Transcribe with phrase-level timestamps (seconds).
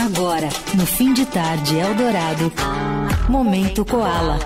[0.00, 2.50] Agora, no fim de tarde Eldorado,
[3.28, 4.38] Momento Koala.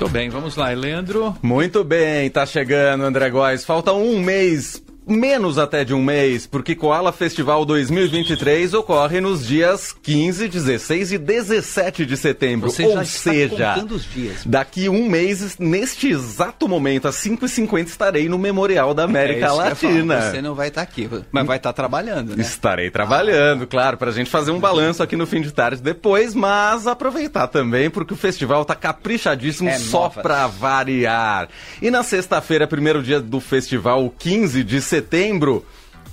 [0.00, 1.36] Tô bem, vamos lá, Leandro.
[1.40, 3.64] Muito bem, tá chegando, André Góes.
[3.64, 9.92] Falta um mês menos até de um mês, porque Koala Festival 2023 ocorre nos dias
[10.02, 12.70] 15, 16 e 17 de setembro.
[12.70, 13.84] Você Ou seja,
[14.14, 14.44] dias.
[14.44, 20.30] daqui um mês, neste exato momento, às 5h50, estarei no Memorial da América É Latina.
[20.30, 22.42] Você não vai estar aqui, mas vai estar trabalhando, né?
[22.42, 26.86] Estarei trabalhando, claro, pra gente fazer um balanço aqui no fim de tarde depois, mas
[26.86, 31.48] aproveitar também, porque o festival tá caprichadíssimo É só pra variar.
[31.80, 35.64] E na sexta-feira, primeiro dia do festival, 15 de setembro,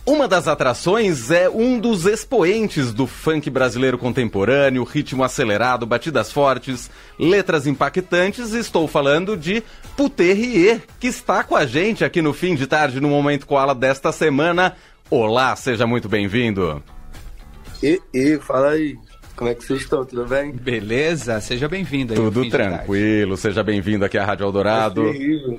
[0.05, 6.90] uma das atrações é um dos expoentes do funk brasileiro contemporâneo, ritmo acelerado, batidas fortes,
[7.20, 8.53] letras impactantes.
[8.53, 9.63] Estou falando de
[9.98, 14.12] Puterrier, que está com a gente aqui no fim de tarde no Momento Koala desta
[14.12, 14.76] semana.
[15.09, 16.84] Olá, seja muito bem-vindo.
[17.81, 18.95] E, e, fala aí,
[19.36, 20.05] como é que vocês estão?
[20.05, 20.52] Tudo bem?
[20.52, 21.41] Beleza?
[21.41, 22.19] Seja bem-vindo aí.
[22.19, 22.75] Tudo fim de tarde.
[22.75, 25.03] tranquilo, seja bem-vindo aqui à Rádio Eldorado.
[25.03, 25.58] Terrível.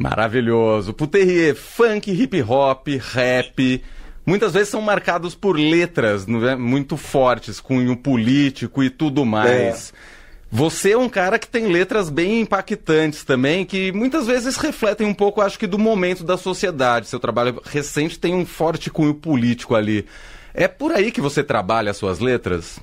[0.00, 0.94] Maravilhoso.
[0.94, 3.82] Puterrier, funk, hip hop, rap.
[4.24, 6.54] Muitas vezes são marcados por letras não é?
[6.54, 9.92] muito fortes, cunho político e tudo mais.
[10.50, 15.12] Você é um cara que tem letras bem impactantes também, que muitas vezes refletem um
[15.12, 17.08] pouco, acho que, do momento da sociedade.
[17.08, 20.06] Seu trabalho recente tem um forte cunho político ali.
[20.54, 22.80] É por aí que você trabalha as suas letras?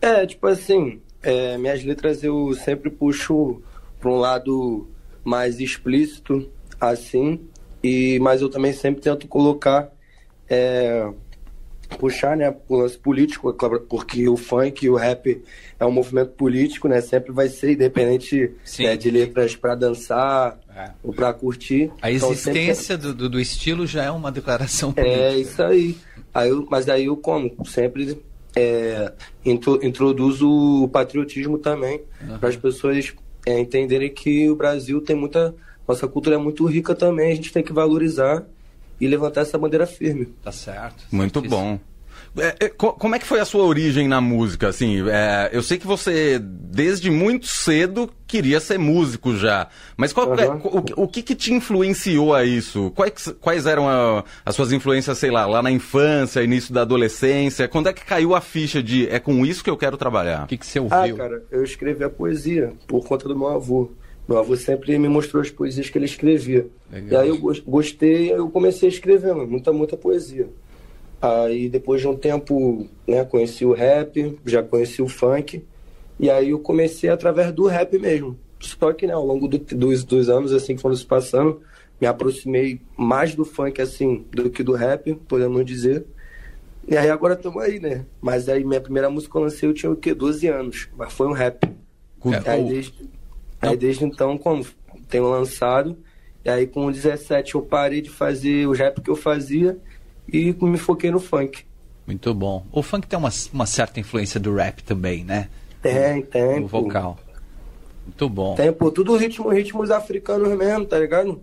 [0.00, 3.60] É, tipo assim, é, minhas letras eu sempre puxo
[4.00, 4.88] para um lado
[5.24, 6.48] mais explícito,
[6.80, 7.40] assim,
[7.82, 9.90] e mas eu também sempre tento colocar,
[10.48, 11.08] é,
[11.98, 15.42] puxar, né, o lance político, é porque o funk e o rap
[15.78, 20.90] é um movimento político, né, sempre vai ser, independente né, de letras para dançar É.
[21.02, 21.90] ou para curtir.
[22.00, 25.16] A Então, sempre- existência do, do, do estilo já é uma declaração política.
[25.22, 25.96] É isso aí.
[26.32, 28.18] aí eu- mas aí eu como sempre
[28.56, 29.12] é,
[29.44, 30.48] intro- introduzo
[30.84, 32.02] o patriotismo também
[32.40, 33.12] para as pessoas
[33.46, 35.54] é, entenderem que o Brasil tem muita
[35.86, 38.46] nossa cultura é muito rica também a gente tem que valorizar
[39.00, 40.26] e levantar essa bandeira firme.
[40.42, 41.04] Tá certo.
[41.10, 41.60] Muito certíssimo.
[41.60, 41.91] bom.
[42.38, 44.68] É, é, co- como é que foi a sua origem na música?
[44.68, 49.68] Assim, é, eu sei que você, desde muito cedo, queria ser músico já.
[49.98, 50.60] Mas qual- é, Aham.
[50.64, 52.90] o, o que, que te influenciou a isso?
[52.94, 57.68] Quais, quais eram a- as suas influências, sei lá, lá na infância, início da adolescência?
[57.68, 60.44] Quando é que caiu a ficha de é com isso que eu quero trabalhar?
[60.44, 61.16] O que, que você Ah, ouviu?
[61.18, 63.90] cara, eu escrevi a poesia por conta do meu avô.
[64.26, 66.66] Meu avô sempre me mostrou as poesias que ele escrevia.
[66.90, 67.10] Legal.
[67.10, 70.48] E aí eu gos- gostei, eu comecei a escrever, muita, muita poesia.
[71.22, 75.64] Aí depois de um tempo, né, conheci o rap, já conheci o funk.
[76.20, 78.38] E aí eu comecei através do rap mesmo.
[78.60, 81.62] Só que, né, ao longo do- dos, dos anos, assim, que foram se passando,
[82.00, 86.06] me aproximei mais do funk, assim, do que do rap, podemos dizer.
[86.88, 88.06] E aí agora estamos aí, né?
[88.20, 90.14] Mas aí minha primeira música que eu lancei eu tinha o quê?
[90.14, 90.88] 12 anos.
[90.96, 91.64] Mas foi um rap.
[92.46, 93.10] É, aí, desde,
[93.60, 94.66] aí desde então, como
[95.08, 95.96] tenho lançado,
[96.44, 99.78] e aí com 17 eu parei de fazer o rap que eu fazia
[100.32, 101.64] e me foquei no funk.
[102.06, 102.66] Muito bom.
[102.72, 105.48] O funk tem uma, uma certa influência do rap também, né?
[105.80, 106.62] Tem, tem.
[106.62, 106.82] Pô.
[106.82, 107.18] vocal.
[108.04, 108.54] Muito bom.
[108.54, 111.40] Tem, pô, tudo ritmo, ritmos africanos mesmo, tá ligado?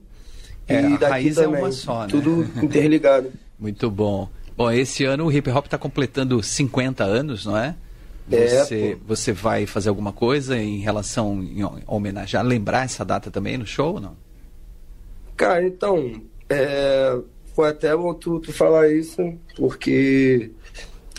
[0.67, 2.07] É, a raiz é uma só, né?
[2.09, 3.31] Tudo interligado.
[3.57, 4.29] Muito bom.
[4.55, 7.75] Bom, esse ano o hip hop está completando 50 anos, não é?
[8.31, 9.15] É, Você, pô.
[9.15, 13.95] você vai fazer alguma coisa em relação, em homenagear, lembrar essa data também no show
[13.95, 14.15] ou não?
[15.35, 17.17] Cara, então, é,
[17.59, 19.21] foi até bom tu, tu falar isso,
[19.57, 20.51] porque,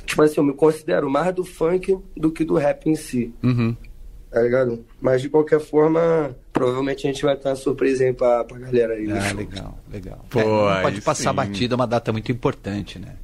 [0.07, 3.77] tipo assim, eu me considero mais do funk do que do rap em si, Uhum.
[4.31, 4.83] tá ligado?
[5.01, 8.95] Mas de qualquer forma, provavelmente a gente vai ter uma surpresa aí pra, pra galera
[8.95, 9.07] aí.
[9.13, 10.25] Ah, legal, legal.
[10.31, 11.37] Pô, É, não pode passar sim.
[11.37, 13.17] batida, é uma data muito importante, né?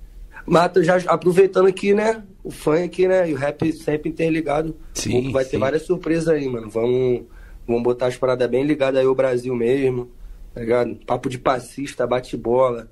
[0.47, 2.23] Mas tô já aproveitando aqui, né?
[2.45, 3.31] O funk, né?
[3.31, 4.77] E o rap sempre interligado.
[4.95, 5.59] Sim, Vai ter sim.
[5.59, 6.69] várias surpresas aí, mano.
[6.71, 7.23] Vamos,
[7.67, 10.09] vamos botar as paradas bem ligadas aí ao Brasil mesmo.
[10.55, 10.95] Tá ligado?
[11.05, 12.89] Papo de passista, bate-bola.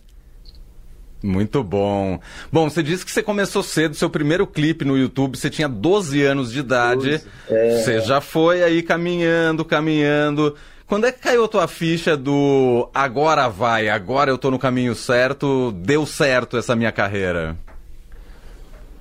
[1.24, 2.20] Muito bom.
[2.52, 6.22] Bom, você disse que você começou cedo, seu primeiro clipe no YouTube, você tinha 12
[6.22, 7.12] anos de idade.
[7.12, 7.78] 12, é.
[7.78, 10.54] Você já foi aí caminhando, caminhando.
[10.86, 14.94] Quando é que caiu a tua ficha do agora vai, agora eu tô no caminho
[14.94, 17.56] certo, deu certo essa minha carreira?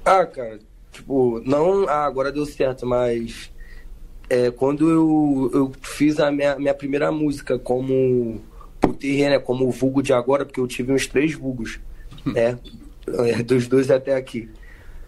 [0.06, 0.60] Ah, cara,
[0.94, 1.90] tipo, não.
[1.90, 3.52] Ah, agora deu certo, mas.
[4.30, 8.42] É, quando eu, eu fiz a minha, minha primeira música como
[8.80, 9.40] Puterria, né?
[9.40, 11.82] Como o vulgo de agora, porque eu tive uns três vulgos,
[12.26, 12.58] né?
[13.08, 14.50] é, Dos dois até aqui.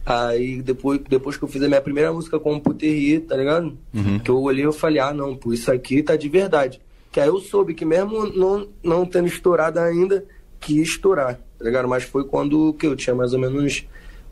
[0.05, 3.75] Aí depois, depois que eu fiz a minha primeira música como Puterria, tá ligado?
[4.23, 6.79] Que eu olhei e falei, ah não, pô, isso aqui tá de verdade.
[7.11, 10.23] Que aí eu soube que mesmo não, não tendo estourado ainda,
[10.59, 11.39] que ia estourar.
[11.57, 11.87] tá ligado?
[11.87, 13.83] Mas foi quando que eu tinha mais ou menos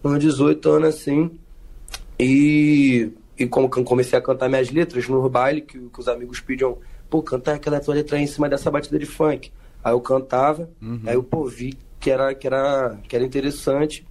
[0.03, 1.31] uns 18 anos assim.
[2.19, 6.77] E, e como comecei a cantar minhas letras no baile, que, que os amigos pediam,
[7.09, 9.51] pô, cantar aquela tua letra aí em cima dessa batida de funk.
[9.83, 11.01] Aí eu cantava, Uhum.
[11.06, 14.05] aí eu, pô, vi que era, que era, que era interessante.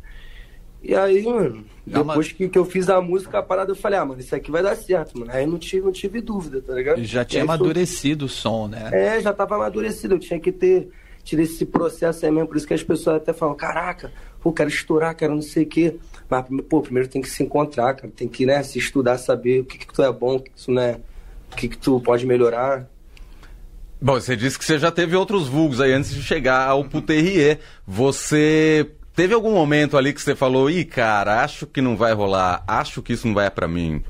[0.82, 4.04] E aí, mano, depois que, que eu fiz a música, a parada, eu falei, ah,
[4.04, 5.30] mano, isso aqui vai dar certo, mano.
[5.30, 7.04] Aí não tive, não tive dúvida, tá ligado?
[7.04, 8.88] Já tinha amadurecido o som, né?
[8.92, 10.88] é, já tava amadurecido, eu tinha que ter
[11.22, 14.10] tido esse processo aí mesmo, por isso que as pessoas até falam, caraca,
[14.40, 15.96] pô, quero estourar, quero não sei o quê.
[16.30, 19.64] Mas, pô, primeiro tem que se encontrar, cara, tem que, né, se estudar, saber o
[19.66, 20.98] que que tu é bom, o que que tu não é,
[21.52, 22.88] o que que tu pode melhorar.
[24.02, 27.60] Bom, você disse que você já teve outros vulgos aí antes de chegar ao Puterrier.
[27.86, 32.64] Você teve algum momento ali que você falou, ih, cara, acho que não vai rolar,
[32.66, 34.02] acho que isso não vai pra mim.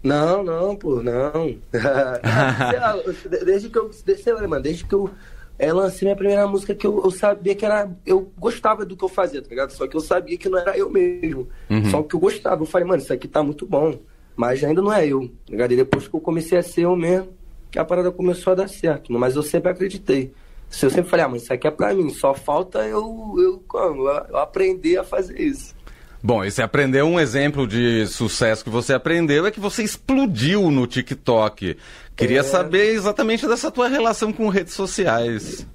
[0.00, 1.56] Não, não, pô, não.
[3.44, 5.10] Desde que eu, sei lá, mano, desde que eu
[5.58, 7.90] é, lancei minha primeira música que eu, eu sabia que era.
[8.06, 9.70] Eu gostava do que eu fazia, tá ligado?
[9.70, 11.48] Só que eu sabia que não era eu mesmo.
[11.90, 12.62] Só que eu gostava.
[12.62, 13.98] Eu falei, mano, isso aqui tá muito bom.
[14.36, 15.72] Mas ainda não é eu, tá ligado?
[15.72, 17.28] E depois que eu comecei a ser eu mesmo,
[17.76, 19.12] que a parada começou a dar certo.
[19.12, 20.32] Mas eu sempre acreditei.
[20.70, 23.62] Se eu sempre falei, ah, mas isso aqui é pra mim, só falta eu, eu,
[23.68, 25.74] como, eu aprender a fazer isso.
[26.22, 30.70] Bom, e você aprendeu um exemplo de sucesso que você aprendeu é que você explodiu
[30.70, 31.76] no TikTok.
[32.16, 32.42] Queria É.
[32.42, 35.66] saber exatamente dessa tua relação com redes sociais.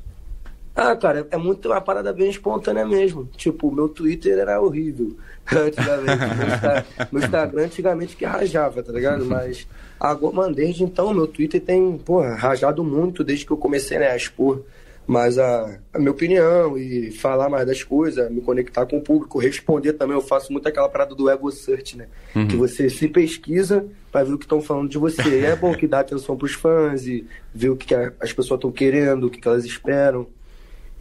[0.76, 3.30] Ah, cara, é muito uma parada bem espontânea mesmo.
[3.36, 5.16] Tipo, meu Twitter era horrível
[5.52, 6.36] antigamente.
[6.36, 9.26] meu, Insta- meu Instagram antigamente que rajava, tá ligado?
[9.26, 9.68] Mas
[10.00, 14.10] agora, mano, desde então, meu Twitter tem, porra, rajado muito desde que eu comecei né,
[14.12, 14.62] a expor
[15.06, 19.40] mais a, a minha opinião e falar mais das coisas, me conectar com o público,
[19.40, 20.16] responder também.
[20.16, 22.06] Eu faço muito aquela parada do ego search, né?
[22.48, 25.42] Que você se pesquisa pra ver o que estão falando de você.
[25.42, 28.58] E é bom que dá atenção pros fãs e ver o que, que as pessoas
[28.60, 30.28] estão querendo, o que, que elas esperam.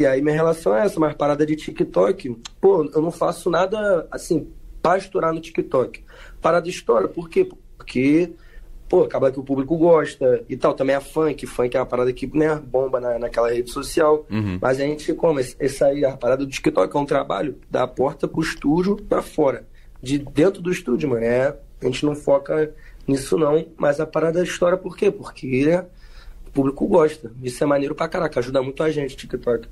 [0.01, 4.09] E aí minha relação é essa, mas parada de TikTok, pô, eu não faço nada
[4.11, 4.51] assim,
[4.81, 6.03] pra estourar no TikTok.
[6.41, 7.47] Parada de história, por quê?
[7.77, 8.33] Porque,
[8.89, 10.73] pô, acaba que o público gosta e tal.
[10.73, 14.25] Também é funk, funk é uma parada que, né, bomba na, naquela rede social.
[14.59, 18.27] Mas a gente, como, essa aí, a parada do TikTok é um trabalho da porta
[18.27, 19.67] pro estúdio pra fora.
[20.03, 21.27] De dentro do estúdio, mano.
[21.27, 22.75] É, a gente não foca
[23.07, 25.11] nisso não, mas a parada da história, por quê?
[25.11, 25.85] Porque né,
[26.51, 27.31] o público gosta.
[27.43, 29.69] Isso é maneiro pra caraca, ajuda muito a gente, TikTok.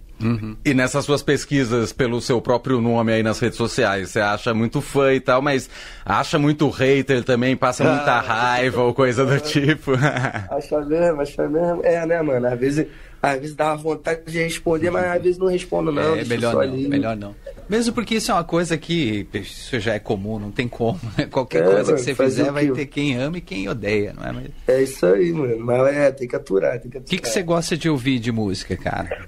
[0.65, 4.81] E nessas suas pesquisas pelo seu próprio nome aí nas redes sociais, você acha muito
[4.81, 5.69] fã e tal, mas
[6.05, 9.93] acha muito hater também, passa muita Ah, raiva ou coisa do tipo.
[10.51, 11.81] Acha mesmo, acha mesmo.
[11.85, 12.47] É, né, mano?
[12.49, 12.87] Às vezes,
[13.23, 16.17] às vezes dá vontade de responder, mas às vezes não respondo, não.
[16.17, 16.89] é melhor não, ali.
[16.89, 17.35] melhor não.
[17.69, 20.99] Mesmo porque isso é uma coisa que isso já é comum, não tem como.
[21.19, 21.27] né?
[21.27, 24.25] Qualquer É, coisa que você fizer o vai ter quem ama e quem odeia, não
[24.25, 24.33] é?
[24.33, 25.59] Mas É isso aí, mano.
[25.59, 27.11] Mas é, tem que aturar, tem que O aturar.
[27.11, 29.27] que, que você gosta de ouvir de música, cara?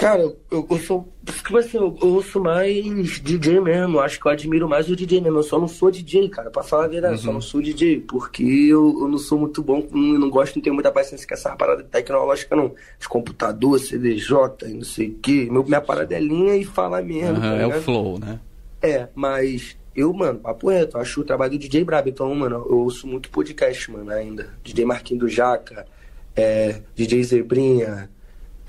[0.00, 1.12] Cara, eu, eu sou.
[1.26, 4.00] Tipo assim, eu, eu ouço mais DJ mesmo.
[4.00, 5.36] Acho que eu admiro mais o DJ mesmo.
[5.40, 6.50] Eu só não sou DJ, cara.
[6.50, 7.24] Pra falar a verdade, eu Uhum.
[7.26, 8.00] só não sou DJ.
[8.00, 11.34] Porque eu, eu não sou muito bom, não, não gosto, não tenho muita paciência com
[11.34, 12.74] essa parada tecnológica, não.
[12.98, 14.32] De computador, CDJ,
[14.68, 15.48] e não sei o quê.
[15.50, 17.36] Meu, minha parada é linha e falar mesmo.
[17.36, 18.40] Aham, tá é o flow, né?
[18.80, 22.08] É, mas eu, mano, papo reto, eu acho o trabalho do DJ brabo.
[22.08, 24.48] Então, mano, eu ouço muito podcast, mano, ainda.
[24.64, 25.84] DJ Marquinhos do Jaca,
[26.34, 28.08] é, DJ Zebrinha,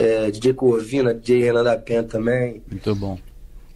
[0.01, 2.63] é, DJ Corvina, DJ Renan da Penha também.
[2.69, 3.19] Muito bom.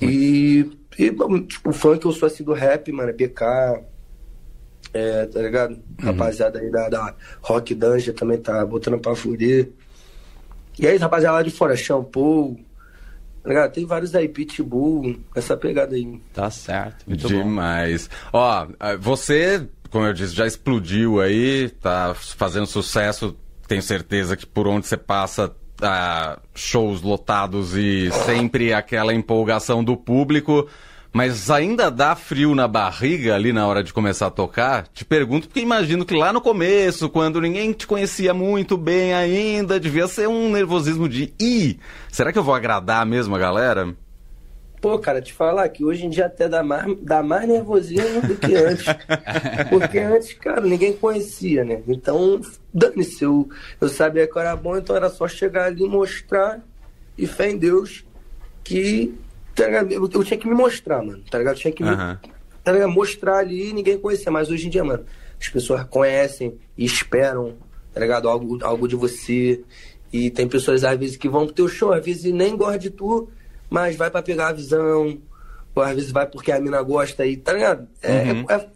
[0.02, 0.68] E,
[0.98, 1.12] e
[1.48, 3.42] tipo, funk eu sou assim do rap, mano, é BK,
[4.92, 5.78] é, tá ligado?
[6.00, 9.70] Rapaziada aí da, da Rock Danger também tá botando pra fuder.
[10.80, 12.60] E aí, rapaziada lá de fora, Shampoo,
[13.44, 13.72] tá ligado?
[13.72, 16.20] Tem vários aí, Pitbull, essa pegada aí.
[16.34, 17.06] Tá certo.
[17.08, 17.44] Muito bom.
[17.44, 18.10] Demais.
[18.34, 23.38] Ó, ah, você, como eu disse, já explodiu aí, tá fazendo sucesso.
[23.68, 29.96] Tenho certeza que por onde você passa, ah, shows lotados e sempre aquela empolgação do
[29.96, 30.68] público.
[31.16, 34.86] Mas ainda dá frio na barriga ali na hora de começar a tocar?
[34.90, 39.80] Te pergunto porque imagino que lá no começo, quando ninguém te conhecia muito bem ainda,
[39.80, 41.80] devia ser um nervosismo de ih,
[42.12, 43.96] será que eu vou agradar mesmo a galera?
[44.86, 48.36] Pô, cara, te falar que hoje em dia até dá mais, dá mais nervosismo do
[48.36, 48.86] que antes.
[49.68, 51.82] Porque antes, cara, ninguém conhecia, né?
[51.88, 52.40] Então,
[52.72, 53.50] dane-se, eu,
[53.82, 56.64] eu sabia que era bom, então era só chegar ali e mostrar
[57.18, 58.06] e fé em Deus
[58.64, 59.12] que
[59.56, 61.56] tá eu, eu tinha que me mostrar, mano, tá ligado?
[61.56, 61.90] Eu tinha que me,
[62.64, 62.92] tá ligado?
[62.92, 64.32] mostrar ali e ninguém conhecia.
[64.32, 65.04] Mas hoje em dia, mano,
[65.42, 67.56] as pessoas conhecem e esperam,
[67.92, 68.30] tá ligado?
[68.30, 69.64] Algo, algo de você.
[70.14, 72.92] E tem pessoas, às vezes, que vão pro teu show, às vezes nem gostam de
[72.92, 73.28] tu,
[73.70, 75.20] mas vai pra pegar a visão,
[75.74, 77.88] ou às vezes vai porque a mina gosta e, tá ligado?
[78.02, 78.46] É, Uhum.
[78.50, 78.70] é- é-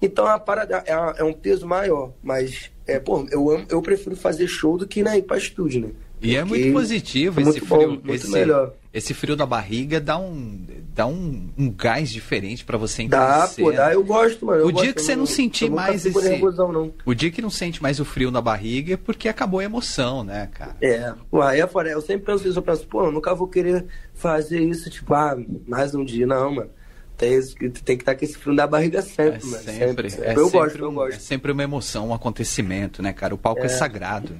[0.00, 4.16] então a parada é, é um peso maior, mas, é, pô, eu, amo, eu prefiro
[4.16, 5.88] fazer show do que né, ir pra estúdio, né?
[6.20, 7.90] E é muito positivo é esse muito bom, frio.
[7.90, 8.72] muito esse, melhor.
[8.92, 13.64] esse frio da barriga dá um, dá um, um gás diferente pra você Dá, envelhecer,
[13.64, 13.94] pô, dá, né?
[13.94, 14.60] eu gosto, mano.
[14.62, 16.92] eu O dia gosto, que eu você não sentir eu nunca mais esse- nervosão, não.
[17.06, 20.24] O dia que não sente mais o frio na barriga é porque acabou a emoção,
[20.24, 20.76] né, cara?
[20.80, 21.88] É, aí é fora.
[21.90, 23.84] Eu sempre penso isso, eu penso, pô, eu nunca vou querer
[24.14, 26.70] fazer isso, tipo, ah, mais um dia, não, mano.
[27.16, 29.62] Tem, que- tem que estar com esse frio na barriga É sempre, mano.
[29.64, 31.16] sempre, é eu sempre gosto, eu um- gosto.
[31.16, 33.34] É sempre uma emoção, um acontecimento, né, cara?
[33.34, 34.34] O palco é, sagrado.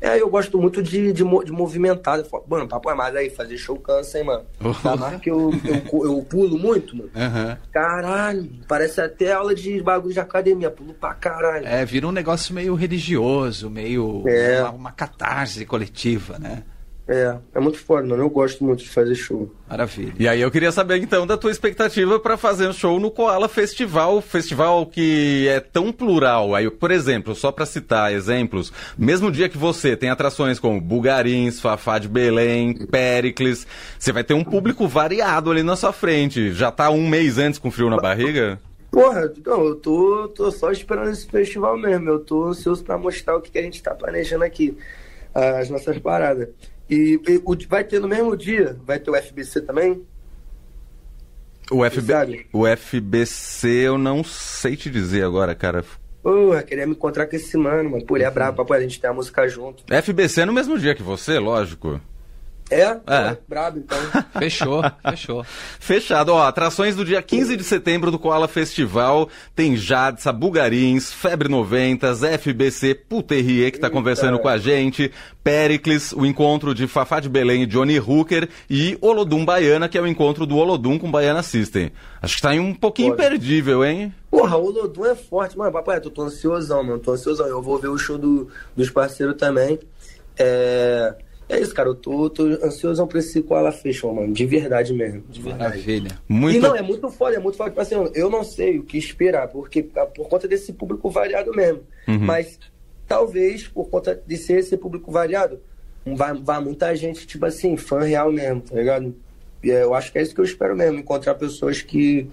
[0.00, 2.18] É, eu gosto muito de, de, de movimentar.
[2.18, 4.44] Eu falo, Mano, papo é mais aí, fazer show cansa, hein, mano.
[4.60, 7.10] Ainda mais que eu, eu, eu pulo muito, mano.
[7.16, 7.58] Aham.
[7.72, 11.66] Caralho, parece até aula de bagulho de academia, pulo pra caralho.
[11.66, 14.62] É, vira um negócio meio religioso, meio É.
[14.62, 16.62] uma, uma catarse coletiva, né?
[17.08, 18.22] É, é muito foda, mano.
[18.22, 19.50] Eu gosto muito de fazer show.
[19.66, 20.12] Maravilha.
[20.18, 23.48] E aí eu queria saber então da tua expectativa para fazer um show no Koala
[23.48, 26.54] Festival, festival que é tão plural.
[26.54, 31.60] Aí, por exemplo, só para citar exemplos, mesmo dia que você tem atrações como Bugarins,
[31.60, 33.66] Fafá de Belém, Pericles,
[33.98, 36.52] você vai ter um público variado ali na sua frente.
[36.52, 38.60] Já tá um mês antes com frio na barriga?
[38.90, 42.06] Porra, não, eu tô, tô só esperando esse festival mesmo.
[42.10, 44.76] Eu tô ansioso pra mostrar o que, que a gente tá planejando aqui,
[45.34, 46.50] as nossas paradas.
[46.88, 50.02] E, e o- vai ter no mesmo dia, vai ter o FBC também?
[51.70, 52.46] O, FB...
[52.52, 55.84] O FBC eu não sei te dizer agora, cara.
[56.22, 58.04] Porra, queria me encontrar com esse mano, mano.
[58.06, 59.84] Pô, ele é brabo, a gente tem a música junto.
[59.86, 62.00] FBC é no mesmo dia que você, lógico.
[62.70, 62.94] É?
[62.94, 63.98] Pô, brabo, então.
[64.38, 65.44] Fechou, fechou.
[65.80, 71.48] Fechado, ó, atrações do dia 15 de setembro do Koala Festival, tem Jadsa, Bugarins, Febre
[71.48, 73.96] 90, FBC, Puterrier, que tá Eita.
[73.96, 75.10] conversando com a gente,
[75.42, 80.00] Pericles, o encontro de Fafá de Belém e Johnny Hooker, e Olodum Baiana, que é
[80.00, 81.90] o encontro do Olodum com Baiana System.
[82.20, 83.24] Acho que tá aí um pouquinho Foda.
[83.24, 84.12] imperdível, hein?
[84.30, 85.72] Porra, o Lodum é forte, mano.
[85.72, 86.98] Papai, eu tô ansiosão, mano.
[86.98, 87.46] Tô ansiosão.
[87.46, 89.78] Eu vou ver o show do, dos parceiros também.
[90.36, 91.14] É.
[91.48, 91.88] É isso, cara.
[91.88, 94.32] Eu tô, tô ansiosão pra esse Koala Festival, mano.
[94.32, 95.22] De verdade mesmo.
[95.28, 95.70] De verdade.
[95.70, 96.10] Maravilha.
[96.28, 96.56] Muito...
[96.56, 97.70] E não, é muito foda, é muito foda.
[97.70, 101.80] Tipo assim, eu não sei o que esperar, porque por conta desse público variado mesmo.
[102.06, 102.18] Uhum.
[102.18, 102.58] Mas
[103.06, 105.58] talvez, por conta de ser esse público variado,
[106.04, 109.14] vai, vai muita gente, tipo assim, fã real mesmo, tá ligado?
[109.62, 112.28] E, é, eu acho que é isso que eu espero mesmo, encontrar pessoas que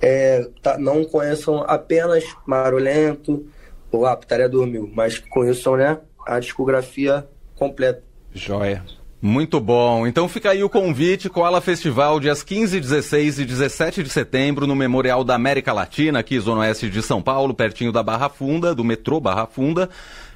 [0.00, 3.44] é, tá- não conheçam apenas Marolento
[3.90, 8.02] ou a Putaria Dormiu, mas que conheçam, né, a discografia completa.
[8.34, 8.84] Joia.
[9.22, 10.06] Muito bom.
[10.06, 14.74] Então fica aí o convite, Koala Festival, dias 15, 16 e 17 de setembro, no
[14.74, 18.82] Memorial da América Latina, aqui Zona Oeste de São Paulo, pertinho da Barra Funda, do
[18.82, 19.90] metrô Barra Funda.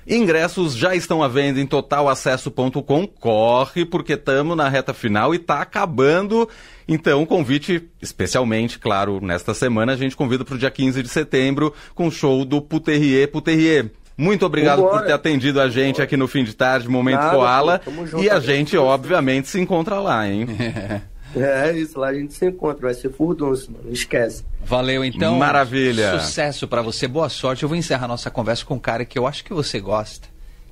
[0.07, 3.07] Ingressos já estão à venda em totalacesso.com.
[3.07, 6.47] Corre, porque estamos na reta final e está acabando.
[6.87, 11.09] Então, o convite, especialmente, claro, nesta semana, a gente convida para o dia 15 de
[11.09, 13.91] setembro com o show do Puterrier Puterrier.
[14.17, 14.99] Muito obrigado Vambora.
[15.01, 17.79] por ter atendido a gente aqui no fim de tarde, Momento Nada, Koala.
[17.85, 20.47] pô, junto, e a gente, obviamente, se encontra lá, hein?
[21.37, 23.93] É isso, lá a gente se encontra, vai ser furdunço, mano.
[23.93, 24.45] Esquece.
[24.65, 25.37] Valeu, então.
[25.37, 26.21] Maravilha.
[26.21, 27.65] Sucesso pra você, boa sorte.
[27.65, 30.29] Eu vou encerrar nossa conversa com um cara que eu acho que você gosta,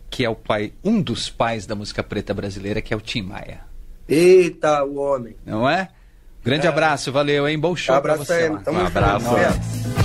[0.08, 3.22] que é o pai, um dos pais da música preta brasileira, que é o Tim
[3.22, 3.58] Maia.
[4.08, 5.34] Eita, o homem.
[5.44, 5.88] Não é?
[6.44, 7.58] Grande abraço, valeu, hein?
[7.58, 8.32] Bom show pra Abraço você.
[8.44, 8.60] aí, lá.
[8.60, 8.96] tamo Um junto.
[8.98, 9.36] abraço.
[9.36, 10.01] É.